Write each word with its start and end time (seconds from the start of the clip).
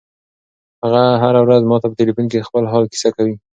هغه 0.83 1.03
هره 1.23 1.39
ورځ 1.45 1.61
ماته 1.69 1.87
په 1.89 1.95
ټیلیفون 1.99 2.25
کې 2.29 2.37
د 2.39 2.43
خپل 2.49 2.63
حال 2.71 2.83
کیسه 2.91 3.09
کوي. 3.15 3.35